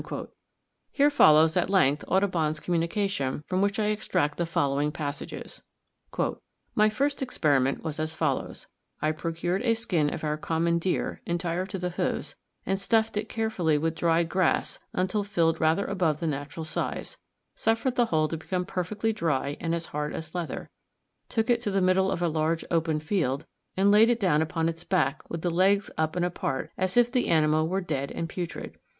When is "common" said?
10.37-10.79